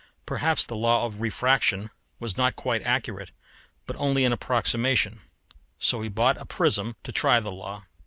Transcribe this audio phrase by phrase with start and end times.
[0.25, 3.29] Perhaps the law of refraction was not quite accurate,
[3.85, 5.21] but only an approximation.
[5.77, 7.83] So he bought a prism to try the law.